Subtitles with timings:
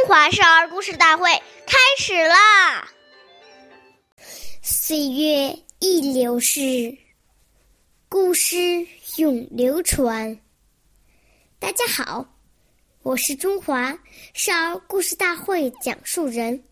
[0.00, 1.30] 中华少儿故事大会
[1.66, 2.88] 开始啦！
[4.62, 6.96] 岁月易流逝，
[8.08, 8.56] 故事
[9.18, 10.40] 永流传。
[11.58, 12.34] 大家好，
[13.02, 13.98] 我是中华
[14.32, 16.64] 少儿故事大会讲述人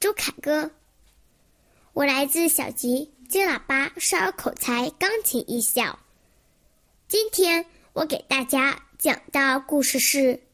[0.00, 0.68] 周凯歌，
[1.92, 5.96] 我来自小吉金喇叭少儿口才钢琴艺校。
[7.06, 10.47] 今天我给大家讲的故事是。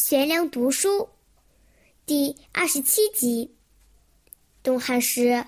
[0.00, 1.08] 学良读书，
[2.06, 3.52] 第二十七集。
[4.62, 5.44] 东汉时，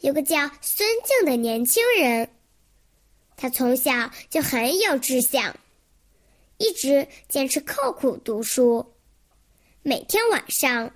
[0.00, 2.30] 有个叫孙敬的年轻人，
[3.36, 5.54] 他从小就很有志向，
[6.56, 8.94] 一直坚持刻苦读书。
[9.82, 10.90] 每天晚上，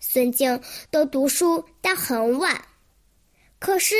[0.00, 0.60] 孙敬
[0.90, 2.64] 都读书到很晚，
[3.60, 3.94] 可是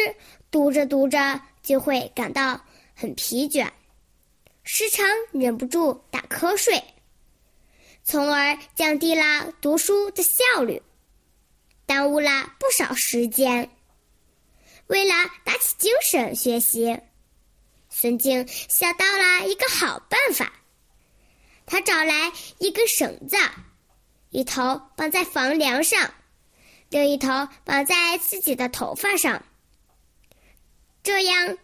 [0.50, 2.60] 读着读着就会感到
[2.96, 3.70] 很疲倦，
[4.64, 6.82] 时常忍不住打瞌睡。
[8.02, 10.82] 从而降低了读书的效率，
[11.86, 13.70] 耽误了不少时间。
[14.86, 16.98] 为了打起精神学习，
[17.88, 20.52] 孙敬想到了一个好办法。
[21.66, 23.36] 他找来一根绳子，
[24.30, 26.12] 一头绑在房梁上，
[26.88, 27.28] 另一头
[27.64, 29.44] 绑在自己的头发上。
[31.04, 31.56] 这样，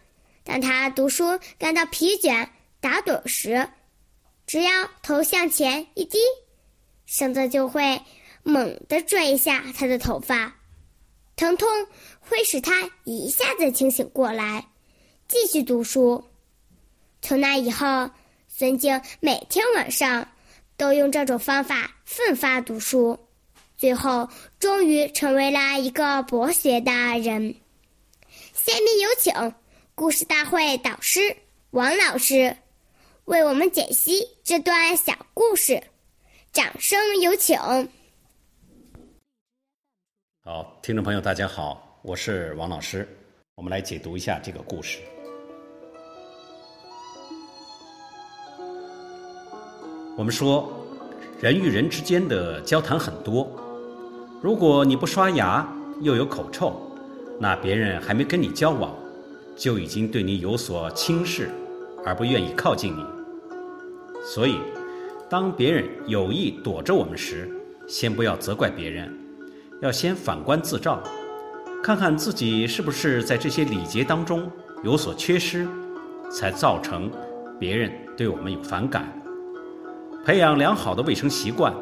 [0.44, 2.48] 当他读书感到疲倦、
[2.80, 3.68] 打盹时，
[4.46, 6.18] 只要头向前一低，
[7.04, 8.00] 绳子就会
[8.44, 10.54] 猛地拽一下他的头发，
[11.34, 11.68] 疼痛
[12.20, 14.68] 会使他一下子清醒过来，
[15.26, 16.24] 继续读书。
[17.20, 18.08] 从那以后，
[18.46, 20.28] 孙静每天晚上
[20.76, 23.18] 都用这种方法奋发读书，
[23.76, 24.28] 最后
[24.60, 27.56] 终于成为了一个博学的人。
[28.54, 29.54] 下面有请
[29.96, 31.36] 故事大会导师
[31.70, 32.56] 王老师。
[33.26, 35.82] 为我们解析这段小故事，
[36.52, 37.58] 掌声有请。
[40.44, 43.08] 好，听众朋友，大家好，我是王老师，
[43.56, 45.00] 我们来解读一下这个故事。
[50.16, 50.72] 我们说，
[51.40, 53.50] 人与人之间的交谈很多，
[54.40, 55.66] 如果你不刷牙
[56.00, 56.80] 又有口臭，
[57.40, 58.94] 那别人还没跟你交往，
[59.56, 61.50] 就已经对你有所轻视，
[62.04, 63.15] 而不愿意靠近你。
[64.34, 64.58] 所以，
[65.30, 67.48] 当别人有意躲着我们时，
[67.86, 69.16] 先不要责怪别人，
[69.80, 71.00] 要先反观自照，
[71.80, 74.50] 看看自己是不是在这些礼节当中
[74.82, 75.64] 有所缺失，
[76.28, 77.08] 才造成
[77.60, 79.06] 别人对我们有反感。
[80.24, 81.72] 培养良好的卫生习惯，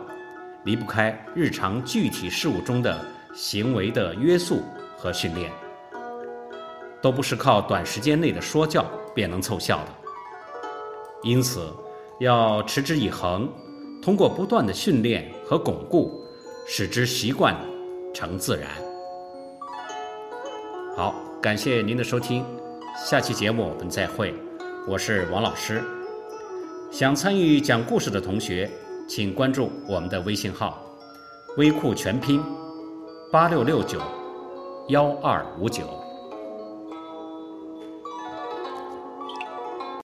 [0.66, 3.03] 离不开日常具体事务中的
[3.34, 4.62] 行为的约束
[4.99, 5.50] 和训练，
[7.00, 8.84] 都不是靠短时间内的说教
[9.15, 9.88] 便能凑效的。
[11.22, 11.72] 因此。
[12.20, 13.48] 要持之以恒，
[14.00, 16.25] 通过不断的训练和巩固，
[16.66, 17.56] 使之习惯
[18.14, 18.70] 成自然。
[20.97, 22.44] 好，感谢您的收听，
[23.04, 24.32] 下期节目我们再会。
[24.86, 25.82] 我是王老师。
[26.92, 28.70] 想参与讲故事的同学，
[29.08, 30.81] 请关注我们的微信号
[31.58, 32.41] “微库全拼
[33.32, 34.00] 八六六九
[34.88, 35.82] 幺二五九”。